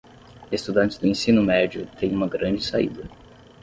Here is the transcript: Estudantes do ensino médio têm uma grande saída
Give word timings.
Estudantes 0.51 0.97
do 0.97 1.05
ensino 1.05 1.43
médio 1.43 1.85
têm 1.99 2.11
uma 2.11 2.27
grande 2.27 2.65
saída 2.65 3.07